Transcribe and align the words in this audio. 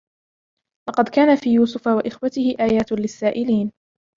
لَقَدْ 0.89 1.09
كَانَ 1.09 1.35
فِي 1.35 1.53
يُوسُفَ 1.53 1.87
وَإِخْوَتِهِ 1.87 2.55
آيَاتٌ 2.59 2.91
لِلسَّائِلِينَ 2.93 3.71